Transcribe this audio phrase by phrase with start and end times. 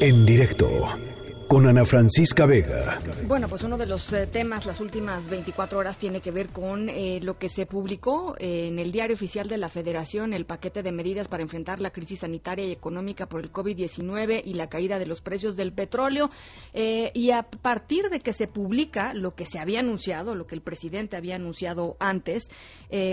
[0.00, 1.13] En directo
[1.48, 3.00] con Ana Francisca Vega.
[3.26, 6.88] Bueno, pues uno de los eh, temas las últimas 24 horas tiene que ver con
[6.88, 10.82] eh, lo que se publicó eh, en el diario oficial de la Federación, el paquete
[10.82, 14.98] de medidas para enfrentar la crisis sanitaria y económica por el COVID-19 y la caída
[14.98, 16.30] de los precios del petróleo.
[16.72, 20.60] y a partir de que se publica lo que se había anunciado, lo que el
[20.60, 22.50] presidente había anunciado antes,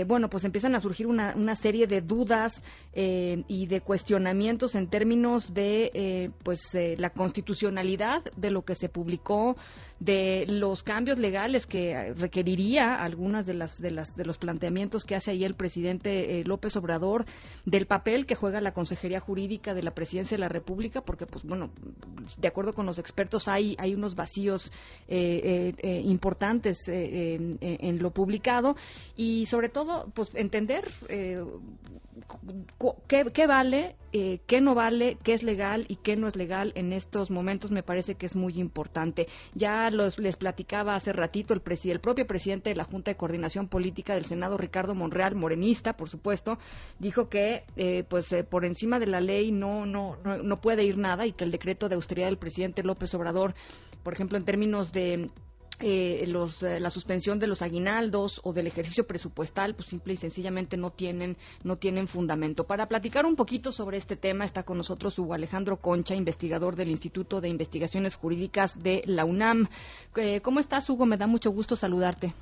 [0.06, 2.62] bueno, pues empiezan a surgir una, una serie de dudas
[2.94, 6.60] y de cuestionamientos en términos de pues
[6.98, 9.56] la constitucionalidad de lo que se publicó,
[10.00, 15.14] de los cambios legales que requeriría algunas de las de las de los planteamientos que
[15.14, 17.24] hace ahí el presidente eh, López Obrador,
[17.64, 21.44] del papel que juega la Consejería Jurídica de la Presidencia de la República, porque pues
[21.44, 21.70] bueno,
[22.38, 24.72] de acuerdo con los expertos hay hay unos vacíos
[25.08, 28.76] eh, eh, importantes en, en, lo publicado.
[29.16, 30.90] Y sobre todo pues entender
[33.06, 36.92] qué, vale, eh, qué no vale, qué es legal y qué no es legal en
[36.92, 39.26] estos momentos me parece que es muy importante.
[39.54, 43.68] Ya los, les platicaba hace ratito el, el propio presidente de la Junta de Coordinación
[43.68, 46.58] Política del Senado, Ricardo Monreal, morenista, por supuesto,
[46.98, 50.84] dijo que eh, pues eh, por encima de la ley no, no, no, no puede
[50.84, 53.54] ir nada y que el decreto de austeridad del presidente López Obrador,
[54.02, 55.30] por ejemplo, en términos de
[55.80, 60.16] eh, los, eh, la suspensión de los aguinaldos o del ejercicio presupuestal, pues simple y
[60.16, 62.64] sencillamente no tienen, no tienen fundamento.
[62.64, 66.90] Para platicar un poquito sobre este tema está con nosotros Hugo Alejandro Concha, investigador del
[66.90, 69.68] Instituto de Investigaciones Jurídicas de la UNAM.
[70.16, 71.06] Eh, ¿Cómo estás, Hugo?
[71.06, 72.32] Me da mucho gusto saludarte.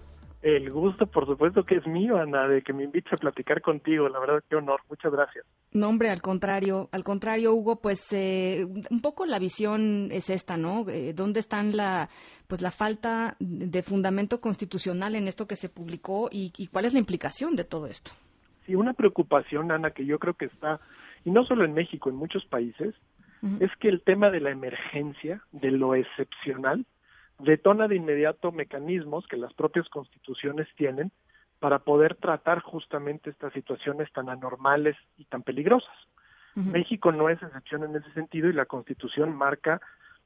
[0.42, 4.08] El gusto, por supuesto, que es mío, Ana, de que me invites a platicar contigo.
[4.08, 4.80] La verdad, qué honor.
[4.88, 5.44] Muchas gracias.
[5.72, 10.56] No, hombre, al contrario, al contrario, Hugo, pues eh, un poco la visión es esta,
[10.56, 10.88] ¿no?
[10.88, 12.08] Eh, ¿Dónde están la,
[12.46, 17.00] pues la falta de fundamento constitucional en esto que se publicó y, cuál es la
[17.00, 18.12] implicación de todo esto?
[18.64, 20.80] Sí, una preocupación, Ana, que yo creo que está,
[21.24, 22.94] y no solo en México, en muchos países,
[23.58, 26.84] es que el tema de la emergencia, de lo excepcional,
[27.42, 31.10] detona de inmediato mecanismos que las propias constituciones tienen
[31.58, 35.94] para poder tratar justamente estas situaciones tan anormales y tan peligrosas.
[36.54, 39.80] México no es excepción en ese sentido y la Constitución marca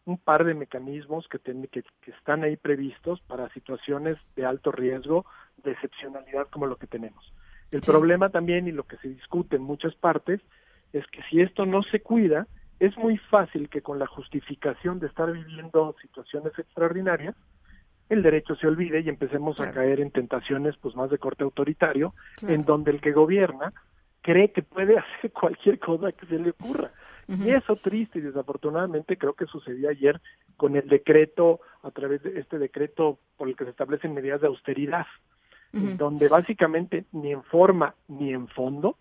[0.06, 5.26] un par de mecanismos que, que, están ahí previstos para situaciones de alto riesgo,
[5.62, 7.32] de excepcionalidad como lo que tenemos.
[7.70, 10.40] El problema también y lo que se discute en muchas partes
[10.92, 12.46] es que si esto no se cuida,
[12.80, 17.34] es muy fácil que con la justificación de estar viviendo situaciones extraordinarias,
[18.08, 22.14] el derecho se olvide y empecemos a caer en tentaciones pues más de corte autoritario,
[22.42, 23.72] en donde el que gobierna
[24.22, 26.90] cree que puede hacer cualquier cosa que se le ocurra.
[27.26, 30.20] Y eso triste y desafortunadamente creo que sucedió ayer
[30.58, 34.48] con el decreto, a través de este decreto por el que se establecen medidas de
[34.48, 35.06] austeridad,
[35.72, 38.98] donde básicamente ni en forma ni en fondo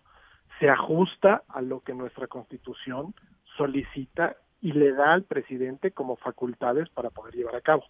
[0.58, 3.14] se ajusta a lo que nuestra constitución
[3.56, 7.84] solicita y le da al presidente como facultades para poder llevar a cabo.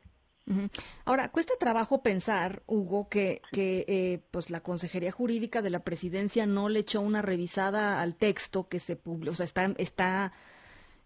[1.07, 6.45] Ahora, cuesta trabajo pensar, Hugo, que, que eh, pues la Consejería Jurídica de la Presidencia
[6.45, 10.33] no le echó una revisada al texto que se publicó, o sea, está, está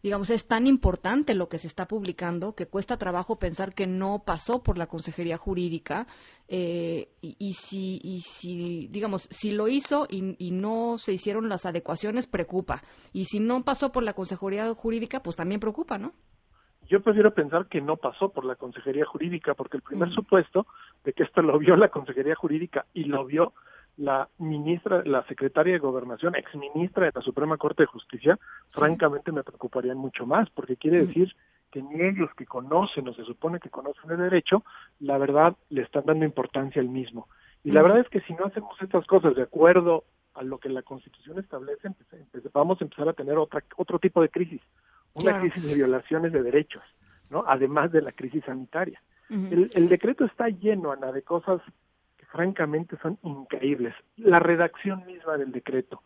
[0.02, 4.22] digamos, es tan importante lo que se está publicando que cuesta trabajo pensar que no
[4.24, 6.06] pasó por la Consejería Jurídica
[6.48, 11.66] eh, y, si, y si, digamos, si lo hizo y, y, no se hicieron las
[11.66, 12.82] adecuaciones, preocupa.
[13.12, 16.12] Y si no pasó por la Consejería Jurídica, pues también preocupa, ¿no?
[16.88, 20.12] Yo prefiero pensar que no pasó por la Consejería Jurídica, porque el primer mm.
[20.12, 20.66] supuesto
[21.04, 23.52] de que esto lo vio la Consejería Jurídica y lo vio
[23.98, 28.38] la ministra, la secretaria de Gobernación, ex ministra de la Suprema Corte de Justicia,
[28.70, 31.06] francamente me preocuparían mucho más, porque quiere mm.
[31.08, 31.36] decir
[31.72, 34.62] que ni ellos que conocen o se supone que conocen el derecho,
[35.00, 37.28] la verdad le están dando importancia al mismo.
[37.64, 37.82] Y la mm.
[37.82, 40.04] verdad es que si no hacemos estas cosas de acuerdo
[40.34, 41.88] a lo que la Constitución establece,
[42.52, 44.60] vamos a empezar a tener otra, otro tipo de crisis,
[45.14, 46.84] una crisis de violaciones de derechos,
[47.30, 47.42] ¿no?
[47.48, 49.02] Además de la crisis sanitaria.
[49.28, 51.60] el, el decreto está lleno, Ana, de cosas
[52.30, 53.94] francamente son increíbles.
[54.16, 56.02] La redacción misma del decreto,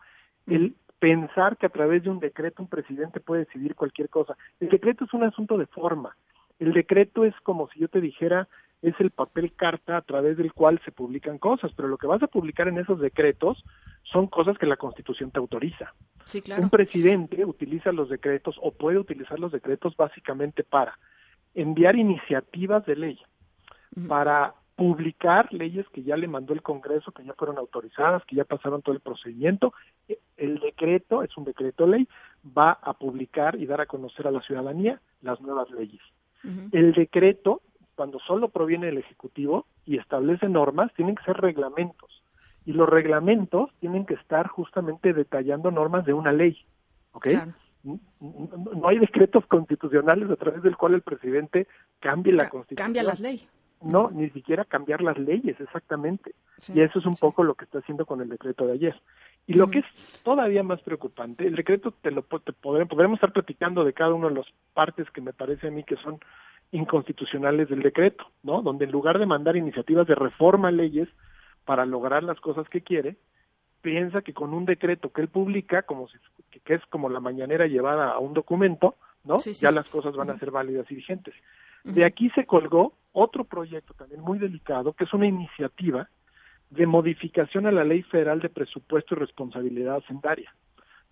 [0.47, 4.37] el pensar que a través de un decreto un presidente puede decidir cualquier cosa.
[4.59, 6.15] El decreto es un asunto de forma.
[6.59, 8.47] El decreto es como si yo te dijera,
[8.81, 12.23] es el papel carta a través del cual se publican cosas, pero lo que vas
[12.23, 13.63] a publicar en esos decretos
[14.03, 15.93] son cosas que la Constitución te autoriza.
[16.23, 16.61] Sí, claro.
[16.61, 20.97] Un presidente utiliza los decretos o puede utilizar los decretos básicamente para
[21.53, 23.19] enviar iniciativas de ley,
[24.07, 28.43] para publicar leyes que ya le mandó el Congreso, que ya fueron autorizadas, que ya
[28.43, 29.73] pasaron todo el procedimiento.
[30.07, 32.07] E, el decreto, es un decreto ley,
[32.45, 36.01] va a publicar y dar a conocer a la ciudadanía las nuevas leyes.
[36.73, 37.61] El decreto,
[37.95, 42.21] cuando solo proviene del Ejecutivo y establece normas, tienen que ser reglamentos.
[42.65, 46.57] Y los reglamentos tienen que estar justamente detallando normas de una ley.
[47.13, 47.27] ¿Ok?
[47.83, 51.67] no hay decretos constitucionales a través del cual el presidente
[51.99, 52.85] cambie la constitución.
[52.85, 53.47] Cambia las leyes.
[53.83, 56.33] No, ni siquiera cambiar las leyes, exactamente.
[56.73, 58.95] y eso es un poco lo que está haciendo con el decreto de ayer.
[59.45, 63.83] Y lo que es todavía más preocupante, el decreto te lo te podremos estar platicando
[63.83, 66.19] de cada una de las partes que me parece a mí que son
[66.71, 68.61] inconstitucionales del decreto, ¿no?
[68.61, 71.09] Donde en lugar de mandar iniciativas de reforma a leyes
[71.65, 73.17] para lograr las cosas que quiere,
[73.81, 76.17] piensa que con un decreto que él publica, como si,
[76.63, 78.95] que, es como la mañanera llevada a un documento,
[79.25, 79.37] ¿no?
[79.37, 81.35] Ya las cosas van a ser válidas y vigentes.
[81.83, 86.09] De aquí se colgó otro proyecto también muy delicado, que es una iniciativa
[86.69, 90.53] de modificación a la Ley Federal de Presupuesto y Responsabilidad Hacendaria.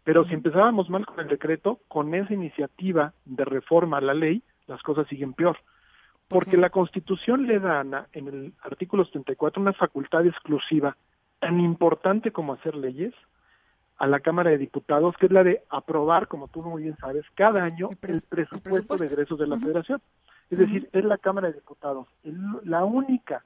[0.03, 4.41] Pero si empezábamos mal con el decreto, con esa iniciativa de reforma a la ley,
[4.65, 5.57] las cosas siguen peor.
[6.27, 10.95] Porque la Constitución le da, Ana, en el artículo 74, una facultad exclusiva
[11.39, 13.13] tan importante como hacer leyes
[13.97, 17.25] a la Cámara de Diputados, que es la de aprobar, como tú muy bien sabes,
[17.35, 20.01] cada año el, presupuesto, de egresos de la Federación.
[20.51, 22.07] Es decir, es la Cámara de Diputados
[22.63, 23.43] la única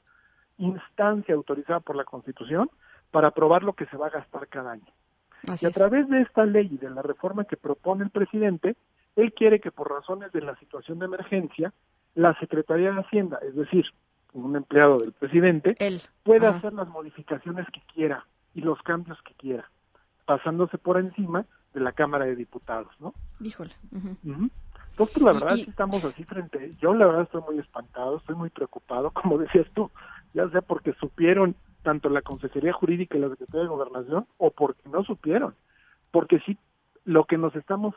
[0.57, 2.69] instancia autorizada por la Constitución
[3.12, 4.92] para aprobar lo que se va a gastar cada año.
[5.62, 8.75] y a través de esta ley y de la reforma que propone el presidente,
[9.16, 11.72] él quiere que por razones de la situación de emergencia,
[12.16, 13.86] la Secretaría de Hacienda, es decir,
[14.34, 15.75] un empleado del presidente,
[16.24, 18.25] pueda hacer las modificaciones que quiera
[18.56, 19.69] y los cambios que quiera,
[20.25, 23.13] pasándose por encima de la Cámara de Diputados, ¿no?
[23.40, 23.74] Híjole.
[24.95, 26.74] Entonces, la verdad, estamos así frente.
[26.80, 29.92] Yo, la verdad, estoy muy espantado, estoy muy preocupado, como decías tú,
[30.33, 31.53] ya sea porque supieron
[31.83, 35.53] tanto la Consejería Jurídica y la Secretaría de Gobernación, o porque no supieron.
[36.12, 36.57] Porque sí,
[37.03, 37.94] lo que nos estamos,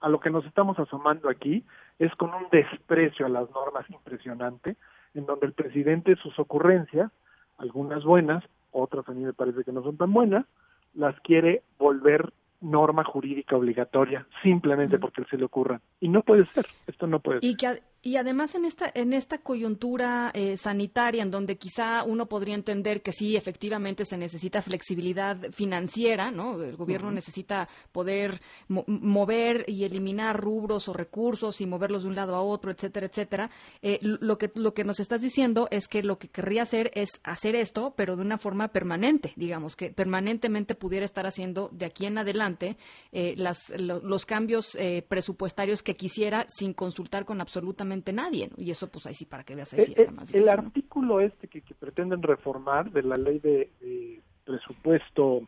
[0.00, 1.64] a lo que nos estamos asomando aquí
[2.00, 4.76] es con un desprecio a las normas impresionante,
[5.14, 7.12] en donde el presidente sus ocurrencias,
[7.56, 8.42] algunas buenas,
[8.72, 10.44] otras a mí me parece que no son tan buenas,
[10.92, 15.80] las quiere volver norma jurídica obligatoria simplemente porque se le ocurra.
[16.00, 17.76] Y no puede ser, esto no puede y ser.
[17.76, 22.56] Que, y además en esta, en esta coyuntura eh, sanitaria, en donde quizá uno podría
[22.56, 26.60] entender que sí, efectivamente se necesita flexibilidad financiera, ¿no?
[26.60, 32.34] El gobierno necesita poder mover y eliminar rubros o recursos y moverlos de un lado
[32.34, 33.50] a otro, etcétera, etcétera.
[33.82, 37.20] Eh, lo, que, lo que nos estás diciendo es que lo que querría hacer es
[37.22, 42.06] hacer esto, pero de una forma permanente, digamos, que permanentemente pudiera estar haciendo de aquí
[42.06, 42.76] en adelante
[43.12, 44.76] eh, las, los cambios
[45.08, 48.50] presupuestarios que quisiera sin consultar con absolutamente nadie.
[48.56, 50.42] Y eso, pues ahí sí, para que veas, ahí sí está más difícil.
[50.42, 55.42] El artículo este que, pretenden reformar de la ley de, presupuesto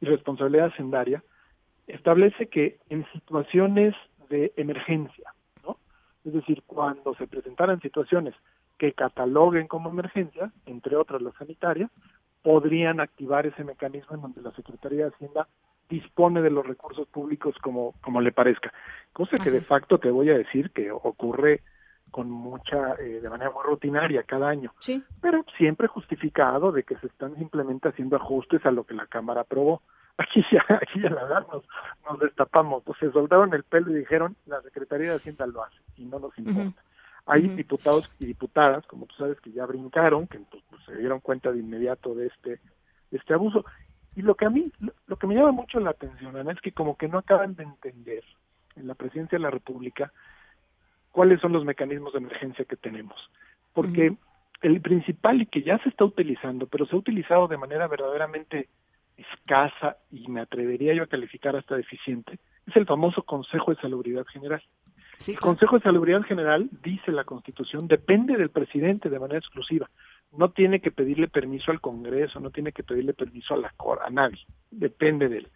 [0.00, 1.22] y responsabilidad hacendaria
[1.86, 3.94] establece que en situaciones
[4.28, 5.32] de emergencia,
[5.64, 5.78] ¿no?
[6.24, 8.34] Es decir, cuando se presentaran situaciones
[8.76, 11.90] que cataloguen como emergencia, entre otras las sanitarias,
[12.42, 15.48] podrían activar ese mecanismo en donde la Secretaría de Hacienda
[15.88, 18.72] dispone de los recursos públicos como, como le parezca.
[19.12, 21.62] Cosa que de facto te voy a decir que ocurre
[22.16, 25.04] con mucha, eh, de manera muy rutinaria cada año, sí.
[25.20, 29.42] pero siempre justificado de que se están simplemente haciendo ajustes a lo que la Cámara
[29.42, 29.82] aprobó.
[30.16, 34.34] Aquí ya, aquí ya la verdad nos, destapamos, pues se soltaron el pelo y dijeron
[34.46, 36.82] la Secretaría de Hacienda lo hace y no nos importa.
[37.26, 41.52] Hay diputados y diputadas, como tú sabes, que ya brincaron, que pues, se dieron cuenta
[41.52, 42.60] de inmediato de este,
[43.10, 43.66] este abuso.
[44.14, 44.72] Y lo que a mí,
[45.06, 47.64] lo, que me llama mucho la atención, Ana, es que como que no acaban de
[47.64, 48.24] entender
[48.74, 50.14] en la presidencia de la República
[51.16, 53.16] cuáles son los mecanismos de emergencia que tenemos.
[53.72, 54.14] Porque
[54.60, 58.68] el principal y que ya se está utilizando, pero se ha utilizado de manera verdaderamente
[59.16, 64.26] escasa y me atrevería yo a calificar hasta deficiente, es el famoso Consejo de Salubridad
[64.26, 64.62] General.
[65.26, 69.88] el Consejo de Salubridad General, dice la Constitución, depende del presidente de manera exclusiva.
[70.36, 74.00] No tiene que pedirle permiso al Congreso, no tiene que pedirle permiso a la Cor,
[74.04, 75.48] a nadie, depende de él.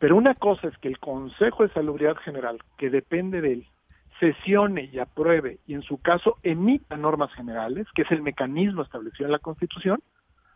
[0.00, 3.66] Pero una cosa es que el Consejo de Salubridad General, que depende de él,
[4.20, 9.26] sesione y apruebe y en su caso emita normas generales, que es el mecanismo establecido
[9.26, 10.02] en la Constitución,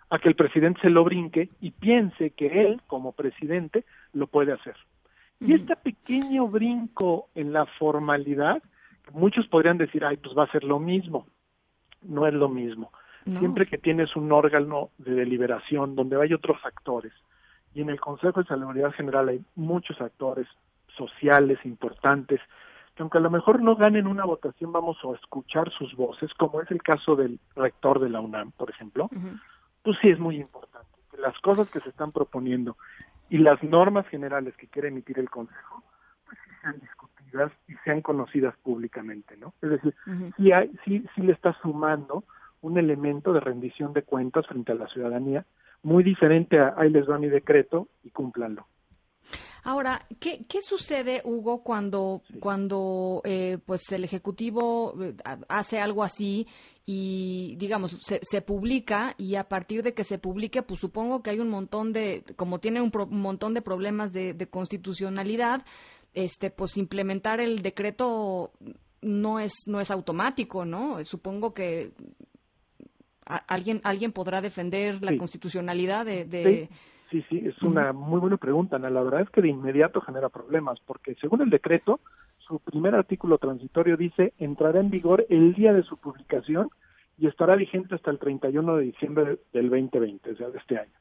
[0.08, 4.52] a que el presidente se lo brinque y piense que él, como presidente, lo puede
[4.52, 4.74] hacer.
[5.38, 8.62] Y este pequeño brinco en la formalidad,
[9.12, 11.26] muchos podrían decir, ay, pues va a ser lo mismo.
[12.02, 12.92] No es lo mismo.
[13.38, 17.12] Siempre que tienes un órgano de deliberación donde hay otros actores,
[17.74, 20.48] y en el Consejo de Salubridad General hay muchos actores
[20.96, 22.40] sociales importantes,
[23.00, 26.70] aunque a lo mejor no ganen una votación, vamos a escuchar sus voces, como es
[26.70, 29.08] el caso del rector de la UNAM, por ejemplo,
[29.82, 32.76] pues sí es muy importante que las cosas que se están proponiendo
[33.28, 35.82] y las normas generales que quiere emitir el Consejo,
[36.26, 39.54] pues sí sean discutidas y sean conocidas públicamente, ¿no?
[39.62, 39.94] Es decir,
[40.36, 42.24] sí, hay, sí, sí le está sumando
[42.60, 45.46] un elemento de rendición de cuentas frente a la ciudadanía,
[45.82, 48.66] muy diferente a ahí les va mi decreto y cúmplanlo.
[49.62, 55.14] Ahora, ¿qué, qué sucede, Hugo, cuando, cuando eh, pues el Ejecutivo eh,
[55.48, 56.46] hace algo así
[56.86, 61.30] y, digamos, se, se, publica y a partir de que se publique, pues supongo que
[61.30, 65.64] hay un montón de, como tiene un, un montón de problemas de, de constitucionalidad,
[66.14, 68.52] este, pues implementar el decreto
[69.02, 71.04] no es, no es automático, ¿no?
[71.04, 71.92] Supongo que
[73.24, 76.76] alguien, alguien podrá defender la constitucionalidad de, Sí,
[77.10, 78.90] sí, es una muy buena pregunta, Ana.
[78.90, 82.00] La verdad es que de inmediato genera problemas, porque según el decreto,
[82.38, 86.70] su primer artículo transitorio dice entrará en vigor el día de su publicación
[87.18, 90.92] y estará vigente hasta el 31 de diciembre del 2020, o sea, de este año.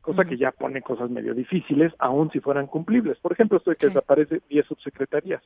[0.00, 3.18] Cosa que ya pone cosas medio difíciles, aun si fueran cumplibles.
[3.18, 5.42] Por ejemplo, esto de que desaparece 10 subsecretarías.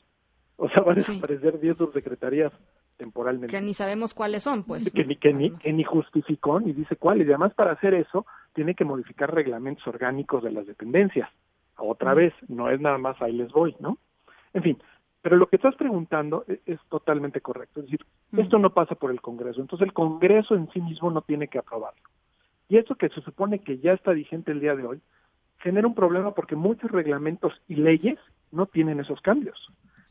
[0.57, 2.53] O sea, van a desaparecer 10 subsecretarías
[3.01, 3.57] temporalmente.
[3.57, 4.93] Que ni sabemos cuáles son, pues.
[4.93, 7.27] Que, ni, que, ni, que ni justificó ni dice cuáles.
[7.27, 11.31] Y además, para hacer eso, tiene que modificar reglamentos orgánicos de las dependencias.
[11.79, 13.97] Otra vez, no es nada más ahí les voy, ¿no?
[14.53, 14.79] En fin,
[15.23, 17.81] pero lo que estás preguntando es, es totalmente correcto.
[17.81, 18.05] Es decir,
[18.37, 19.63] esto no pasa por el Congreso.
[19.63, 22.03] Entonces, el Congreso en sí mismo no tiene que aprobarlo.
[22.69, 25.01] Y esto que se supone que ya está vigente el día de hoy,
[25.59, 28.19] genera un problema porque muchos reglamentos y leyes
[28.53, 29.59] no tienen esos cambios.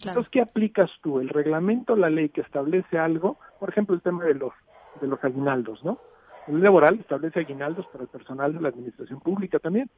[0.08, 1.20] Entonces, ¿qué aplicas tú?
[1.20, 4.54] El reglamento, la ley que establece algo, por ejemplo, el tema de los
[5.02, 6.00] de los aguinaldos, ¿no?
[6.48, 9.90] La ley laboral establece aguinaldos para el personal de la administración pública también.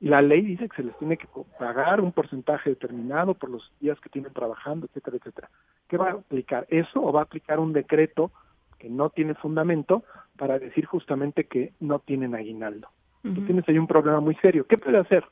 [0.00, 3.70] Y la ley dice que se les tiene que pagar un porcentaje determinado por los
[3.80, 5.50] días que tienen trabajando, etcétera, etcétera.
[5.88, 6.66] ¿Qué va a aplicar?
[6.70, 8.30] ¿Eso o va a aplicar un decreto
[8.78, 10.04] que no tiene fundamento
[10.38, 12.88] para decir justamente que no tienen aguinaldo?
[13.22, 14.66] Tú tienes ahí un problema muy serio.
[14.66, 15.24] ¿Qué puede hacer?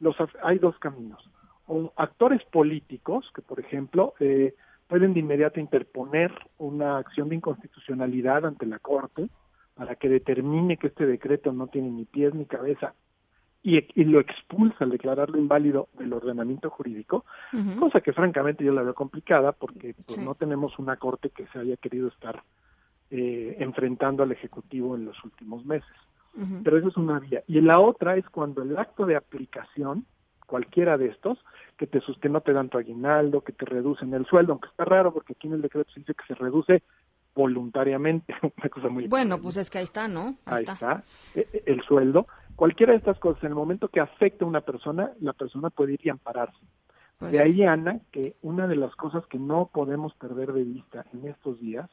[0.00, 1.22] Los, hay dos caminos
[1.66, 4.54] o actores políticos que, por ejemplo, eh,
[4.86, 9.28] pueden de inmediato interponer una acción de inconstitucionalidad ante la Corte
[9.74, 12.94] para que determine que este decreto no tiene ni pies ni cabeza
[13.64, 17.24] y, lo expulsa al declararlo inválido del ordenamiento jurídico,
[17.78, 21.58] cosa que francamente yo la veo complicada porque pues, no tenemos una Corte que se
[21.58, 22.42] haya querido estar
[23.10, 25.90] eh, enfrentando al Ejecutivo en los últimos meses.
[26.64, 27.44] Pero eso es una vía.
[27.46, 30.04] Y la otra es cuando el acto de aplicación
[30.54, 31.36] cualquiera de estos,
[31.76, 34.84] que te que no te dan tu aguinaldo, que te reducen el sueldo, aunque está
[34.84, 36.84] raro porque aquí en el decreto se dice que se reduce
[37.34, 40.36] voluntariamente, una cosa muy Bueno, pues es que ahí está, ¿no?
[40.44, 41.02] Ahí, está.
[41.34, 42.28] E, e, el sueldo.
[42.54, 45.94] Cualquiera de estas cosas, en el momento que afecta a una persona, la persona puede
[45.94, 46.60] ir y ampararse.
[47.18, 51.04] Pues de ahí, Ana, que una de las cosas que no podemos perder de vista
[51.12, 51.90] en estos días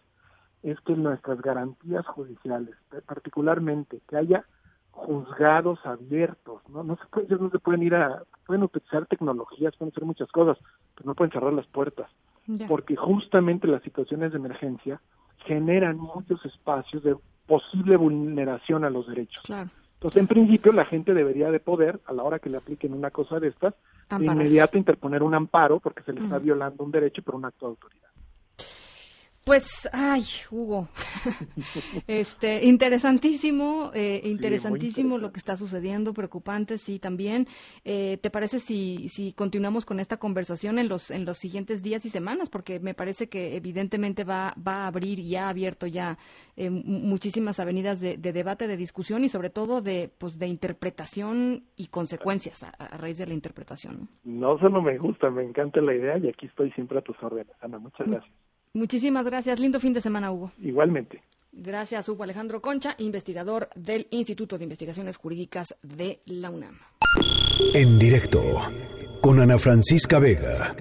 [0.62, 2.76] es que nuestras garantías judiciales,
[3.08, 4.46] particularmente que haya
[4.92, 6.84] juzgados abiertos, ¿no?
[6.84, 10.58] No se, puede, no se pueden ir a, pueden utilizar tecnologías, pueden hacer muchas cosas,
[10.96, 12.10] pero no pueden cerrar las puertas,
[12.68, 15.02] porque justamente las situaciones de emergencia
[15.46, 17.16] generan muchos espacios de
[17.48, 19.44] posible vulneración a los derechos.
[19.50, 23.12] Entonces, en principio, la gente debería de poder, a la hora que le apliquen una
[23.12, 23.76] cosa de estas,
[24.10, 27.68] de inmediato interponer un amparo porque se le está violando un derecho por un acto
[27.68, 28.11] de autoridad.
[29.44, 30.22] Pues, ay,
[30.52, 30.88] Hugo,
[32.08, 37.48] este, interesantísimo, eh, interesantísimo lo que está sucediendo, preocupante, sí, también.
[37.84, 42.06] Eh, ¿Te parece si, si continuamos con esta conversación en los, en los siguientes días
[42.06, 42.52] y semanas?
[42.52, 46.20] Porque me parece que evidentemente va, va a abrir y ha abierto ya
[46.56, 51.88] eh, muchísimas avenidas de, debate, de discusión y sobre todo de, pues, de interpretación y
[51.88, 54.08] consecuencias a, raíz de la interpretación.
[54.24, 54.60] ¿no?
[54.60, 57.80] solo me gusta, me encanta la idea y aquí estoy siempre a tus órdenes, Ana.
[57.80, 58.12] Muchas mm.
[58.12, 58.51] gracias.
[58.74, 59.60] Muchísimas gracias.
[59.60, 60.52] Lindo fin de semana, Hugo.
[60.62, 61.22] Igualmente.
[61.52, 66.78] Gracias, Hugo Alejandro Concha, investigador del Instituto de Investigaciones Jurídicas de la UNAM.
[67.74, 68.42] En directo
[69.22, 70.74] con Ana Francisca Vega.